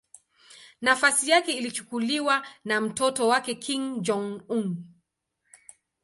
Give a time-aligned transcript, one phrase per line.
[0.81, 4.83] Nafasi yake ilichukuliwa na mtoto wake Kim Jong-un.